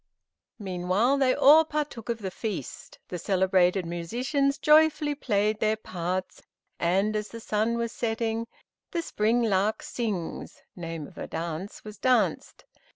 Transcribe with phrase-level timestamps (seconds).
[0.57, 6.41] Meanwhile, they all partook of the feast; the selected musicians joyfully played their parts,
[6.79, 8.47] and as the sun was setting,
[8.89, 12.65] "The Spring lark Sings" (name of a dance) was danced.